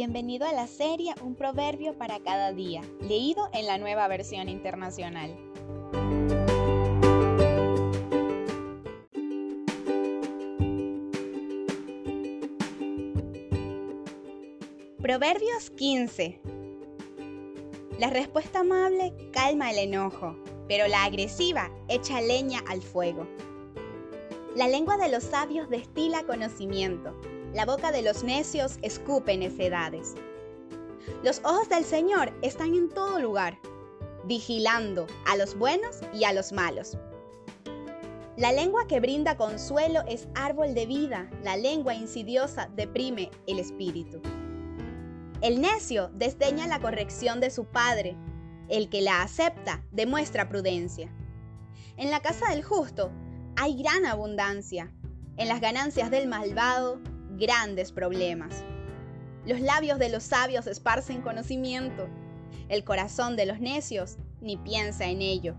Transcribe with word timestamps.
Bienvenido 0.00 0.46
a 0.46 0.52
la 0.52 0.68
serie 0.68 1.12
Un 1.22 1.34
proverbio 1.34 1.92
para 1.98 2.20
cada 2.20 2.52
día, 2.52 2.82
leído 3.00 3.48
en 3.52 3.66
la 3.66 3.78
nueva 3.78 4.06
versión 4.06 4.48
internacional. 4.48 5.36
Proverbios 15.02 15.70
15. 15.70 16.40
La 17.98 18.08
respuesta 18.10 18.60
amable 18.60 19.12
calma 19.32 19.72
el 19.72 19.78
enojo, 19.78 20.36
pero 20.68 20.86
la 20.86 21.02
agresiva 21.02 21.72
echa 21.88 22.20
leña 22.20 22.60
al 22.68 22.82
fuego. 22.82 23.26
La 24.54 24.68
lengua 24.68 24.96
de 24.96 25.08
los 25.08 25.24
sabios 25.24 25.68
destila 25.68 26.22
conocimiento, 26.22 27.20
la 27.54 27.64
boca 27.64 27.92
de 27.92 28.02
los 28.02 28.24
necios 28.24 28.78
escupe 28.82 29.36
necedades. 29.36 30.14
Los 31.22 31.40
ojos 31.44 31.68
del 31.68 31.84
Señor 31.84 32.32
están 32.42 32.74
en 32.74 32.90
todo 32.90 33.18
lugar, 33.18 33.58
vigilando 34.24 35.06
a 35.26 35.36
los 35.36 35.56
buenos 35.56 36.00
y 36.12 36.24
a 36.24 36.32
los 36.32 36.52
malos. 36.52 36.98
La 38.36 38.52
lengua 38.52 38.86
que 38.86 39.00
brinda 39.00 39.36
consuelo 39.36 40.02
es 40.06 40.28
árbol 40.34 40.74
de 40.74 40.86
vida, 40.86 41.28
la 41.42 41.56
lengua 41.56 41.94
insidiosa 41.94 42.70
deprime 42.76 43.30
el 43.46 43.58
espíritu. 43.58 44.20
El 45.40 45.60
necio 45.60 46.10
desdeña 46.14 46.66
la 46.66 46.80
corrección 46.80 47.40
de 47.40 47.50
su 47.50 47.64
padre, 47.64 48.16
el 48.68 48.90
que 48.90 49.00
la 49.00 49.22
acepta 49.22 49.82
demuestra 49.90 50.48
prudencia. 50.48 51.12
En 51.96 52.10
la 52.10 52.20
casa 52.20 52.50
del 52.50 52.62
justo 52.62 53.10
hay 53.56 53.82
gran 53.82 54.04
abundancia, 54.06 54.92
en 55.36 55.48
las 55.48 55.60
ganancias 55.60 56.10
del 56.10 56.28
malvado 56.28 57.00
grandes 57.38 57.92
problemas. 57.92 58.64
Los 59.46 59.60
labios 59.60 59.98
de 59.98 60.08
los 60.08 60.24
sabios 60.24 60.66
esparcen 60.66 61.22
conocimiento, 61.22 62.08
el 62.68 62.84
corazón 62.84 63.36
de 63.36 63.46
los 63.46 63.60
necios 63.60 64.18
ni 64.40 64.56
piensa 64.56 65.06
en 65.06 65.22
ello. 65.22 65.54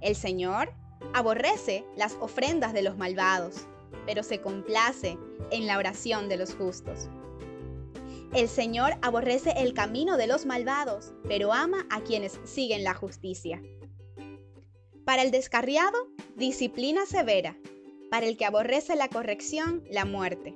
El 0.00 0.16
Señor 0.16 0.72
aborrece 1.14 1.84
las 1.96 2.16
ofrendas 2.20 2.72
de 2.72 2.82
los 2.82 2.96
malvados, 2.96 3.66
pero 4.06 4.22
se 4.22 4.40
complace 4.40 5.16
en 5.50 5.66
la 5.66 5.78
oración 5.78 6.28
de 6.28 6.36
los 6.36 6.54
justos. 6.54 7.08
El 8.34 8.48
Señor 8.48 8.94
aborrece 9.02 9.52
el 9.58 9.74
camino 9.74 10.16
de 10.16 10.26
los 10.26 10.46
malvados, 10.46 11.12
pero 11.28 11.52
ama 11.52 11.86
a 11.90 12.00
quienes 12.00 12.40
siguen 12.44 12.82
la 12.82 12.94
justicia. 12.94 13.62
Para 15.04 15.22
el 15.22 15.30
descarriado, 15.30 16.08
disciplina 16.36 17.04
severa, 17.04 17.56
para 18.12 18.26
el 18.26 18.36
que 18.36 18.44
aborrece 18.44 18.94
la 18.94 19.08
corrección, 19.08 19.82
la 19.88 20.04
muerte. 20.04 20.54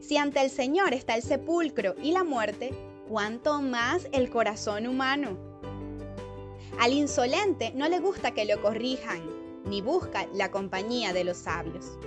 Si 0.00 0.16
ante 0.16 0.40
el 0.40 0.48
Señor 0.48 0.94
está 0.94 1.14
el 1.14 1.22
sepulcro 1.22 1.94
y 2.02 2.12
la 2.12 2.24
muerte, 2.24 2.70
¿cuánto 3.10 3.60
más 3.60 4.08
el 4.12 4.30
corazón 4.30 4.86
humano? 4.86 5.36
Al 6.78 6.94
insolente 6.94 7.72
no 7.74 7.90
le 7.90 7.98
gusta 7.98 8.30
que 8.30 8.46
lo 8.46 8.62
corrijan, 8.62 9.20
ni 9.66 9.82
busca 9.82 10.28
la 10.32 10.50
compañía 10.50 11.12
de 11.12 11.24
los 11.24 11.36
sabios. 11.36 11.98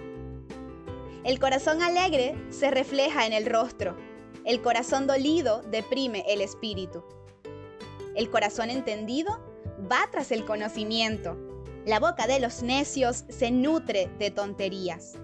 El 1.23 1.39
corazón 1.39 1.83
alegre 1.83 2.33
se 2.49 2.71
refleja 2.71 3.27
en 3.27 3.33
el 3.33 3.45
rostro, 3.45 3.95
el 4.45 4.63
corazón 4.63 5.05
dolido 5.05 5.61
deprime 5.69 6.25
el 6.27 6.41
espíritu. 6.41 7.03
El 8.15 8.31
corazón 8.31 8.71
entendido 8.71 9.39
va 9.91 10.09
tras 10.09 10.31
el 10.31 10.43
conocimiento, 10.43 11.37
la 11.85 11.99
boca 11.99 12.27
de 12.27 12.39
los 12.39 12.63
necios 12.63 13.25
se 13.29 13.51
nutre 13.51 14.09
de 14.17 14.31
tonterías. 14.31 15.15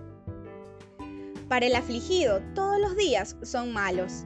Para 1.47 1.65
el 1.65 1.75
afligido, 1.75 2.41
todos 2.53 2.79
los 2.79 2.95
días 2.95 3.37
son 3.43 3.71
malos. 3.71 4.25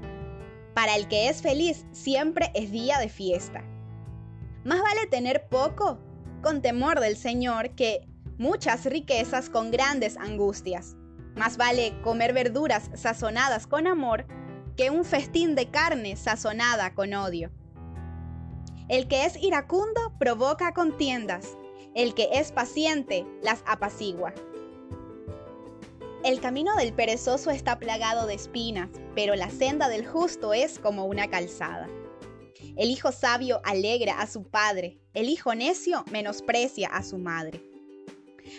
Para 0.74 0.96
el 0.96 1.08
que 1.08 1.30
es 1.30 1.42
feliz, 1.42 1.86
siempre 1.92 2.52
es 2.56 2.72
día 2.72 2.98
de 2.98 3.10
fiesta. 3.10 3.64
Más 4.64 4.82
vale 4.82 5.06
tener 5.08 5.48
poco, 5.48 6.00
con 6.42 6.62
temor 6.62 7.00
del 7.00 7.16
Señor, 7.16 7.76
que 7.76 8.08
muchas 8.38 8.86
riquezas 8.86 9.50
con 9.50 9.72
grandes 9.72 10.18
angustias. 10.18 10.96
Más 11.36 11.58
vale 11.58 12.00
comer 12.02 12.34
verduras 12.34 12.90
sazonadas 12.96 13.68
con 13.68 13.88
amor 13.88 14.26
que 14.76 14.90
un 14.90 15.06
festín 15.06 15.56
de 15.56 15.70
carne 15.70 16.16
sazonada 16.16 16.96
con 16.96 17.14
odio. 17.14 17.52
El 18.90 19.08
que 19.08 19.26
es 19.26 19.42
iracundo 19.42 20.14
provoca 20.20 20.74
contiendas, 20.74 21.56
el 21.96 22.14
que 22.14 22.30
es 22.34 22.52
paciente 22.52 23.26
las 23.42 23.64
apacigua. 23.66 24.34
El 26.24 26.40
camino 26.40 26.76
del 26.78 26.94
perezoso 26.94 27.52
está 27.52 27.80
plagado 27.80 28.28
de 28.28 28.36
espinas, 28.36 28.90
pero 29.14 29.36
la 29.36 29.50
senda 29.50 29.90
del 29.90 30.08
justo 30.08 30.54
es 30.54 30.80
como 30.80 31.06
una 31.06 31.30
calzada. 31.30 31.90
El 32.78 32.90
hijo 32.90 33.12
sabio 33.12 33.62
alegra 33.66 34.22
a 34.22 34.28
su 34.28 34.44
padre, 34.44 34.98
el 35.14 35.28
hijo 35.28 35.54
necio 35.54 36.06
menosprecia 36.12 36.88
a 36.88 37.04
su 37.04 37.18
madre. 37.18 37.62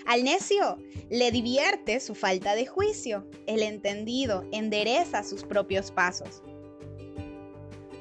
Al 0.06 0.24
necio 0.24 0.78
le 1.10 1.30
divierte 1.30 2.00
su 2.00 2.14
falta 2.14 2.54
de 2.54 2.66
juicio, 2.66 3.26
el 3.46 3.62
entendido 3.62 4.44
endereza 4.52 5.24
sus 5.24 5.42
propios 5.44 5.90
pasos. 5.90 6.42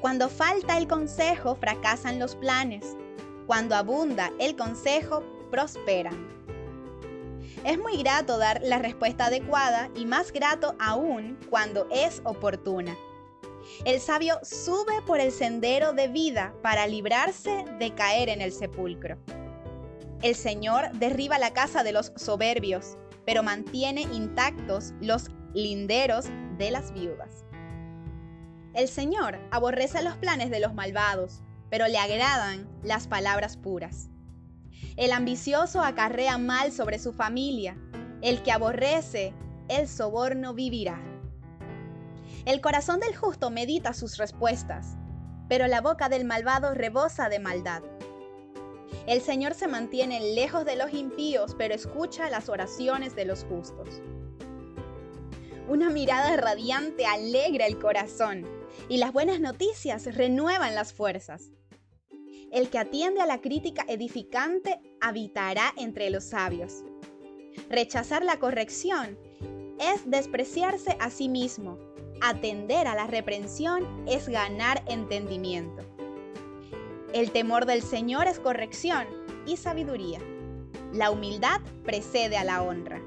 Cuando 0.02 0.28
falta 0.28 0.78
el 0.78 0.88
consejo, 0.88 1.56
fracasan 1.56 2.20
los 2.20 2.36
planes, 2.36 2.98
cuando 3.48 3.76
abunda 3.76 4.32
el 4.40 4.56
consejo, 4.56 5.24
prosperan. 5.52 6.34
Es 7.64 7.78
muy 7.78 7.98
grato 7.98 8.38
dar 8.38 8.62
la 8.64 8.80
respuesta 8.80 9.28
adecuada 9.28 9.90
y 9.96 10.06
más 10.06 10.32
grato 10.32 10.76
aún 10.80 11.38
cuando 11.50 11.88
es 11.92 12.22
oportuna. 12.26 12.96
El 13.86 14.00
sabio 14.00 14.40
sube 14.44 15.02
por 15.06 15.20
el 15.20 15.32
sendero 15.32 15.94
de 15.94 16.08
vida 16.08 16.54
para 16.62 16.88
librarse 16.88 17.66
de 17.80 17.94
caer 17.94 18.30
en 18.30 18.42
el 18.42 18.52
sepulcro. 18.52 19.18
El 20.22 20.36
Señor 20.36 20.92
derriba 20.94 21.38
la 21.38 21.54
casa 21.54 21.84
de 21.84 21.92
los 21.92 22.12
soberbios, 22.16 22.98
pero 23.26 23.44
mantiene 23.44 24.02
intactos 24.02 24.94
los 25.00 25.30
linderos 25.54 26.26
de 26.58 26.72
las 26.72 26.94
viudas. 26.94 27.46
El 28.74 28.88
Señor 28.88 29.40
aborrece 29.52 30.02
los 30.02 30.18
planes 30.18 30.50
de 30.50 30.60
los 30.60 30.74
malvados, 30.74 31.42
pero 31.74 31.88
le 31.88 31.98
agradan 31.98 32.70
las 32.84 33.08
palabras 33.08 33.58
puras. 33.58 34.08
El 34.96 35.12
ambicioso 35.12 35.82
acarrea 35.82 36.38
mal 36.38 36.72
sobre 36.72 37.00
su 37.00 37.14
familia, 37.14 37.76
el 38.22 38.44
que 38.44 38.52
aborrece 38.52 39.34
el 39.70 39.88
soborno 39.88 40.54
vivirá. 40.54 41.02
El 42.46 42.62
corazón 42.62 43.00
del 43.00 43.16
justo 43.16 43.50
medita 43.50 43.96
sus 43.96 44.18
respuestas, 44.18 44.98
pero 45.50 45.66
la 45.66 45.82
boca 45.82 46.10
del 46.10 46.26
malvado 46.26 46.76
rebosa 46.76 47.28
de 47.28 47.40
maldad. 47.40 47.82
El 49.08 49.22
Señor 49.22 49.56
se 49.56 49.68
mantiene 49.68 50.36
lejos 50.36 50.66
de 50.66 50.76
los 50.76 50.94
impíos, 50.94 51.56
pero 51.58 51.74
escucha 51.74 52.30
las 52.30 52.50
oraciones 52.50 53.16
de 53.16 53.26
los 53.26 53.46
justos. 53.46 54.04
Una 55.68 55.90
mirada 55.90 56.38
radiante 56.38 57.08
alegra 57.08 57.66
el 57.66 57.80
corazón 57.80 58.46
y 58.90 58.98
las 58.98 59.12
buenas 59.12 59.40
noticias 59.40 60.06
renuevan 60.16 60.76
las 60.76 60.94
fuerzas. 60.94 61.50
El 62.54 62.70
que 62.70 62.78
atiende 62.78 63.20
a 63.20 63.26
la 63.26 63.42
crítica 63.42 63.84
edificante 63.88 64.80
habitará 65.02 65.74
entre 65.76 66.12
los 66.12 66.24
sabios. 66.24 66.84
Rechazar 67.68 68.24
la 68.24 68.38
corrección 68.38 69.18
es 69.80 70.08
despreciarse 70.08 70.96
a 71.00 71.10
sí 71.10 71.30
mismo. 71.30 71.80
Atender 72.22 72.86
a 72.88 72.94
la 72.94 73.08
reprensión 73.08 74.06
es 74.08 74.30
ganar 74.30 74.84
entendimiento. 74.88 75.82
El 77.12 77.32
temor 77.32 77.66
del 77.66 77.82
Señor 77.82 78.28
es 78.28 78.40
corrección 78.40 79.08
y 79.48 79.58
sabiduría. 79.58 80.20
La 80.94 81.10
humildad 81.10 81.60
precede 81.84 82.38
a 82.38 82.44
la 82.44 82.62
honra. 82.62 83.02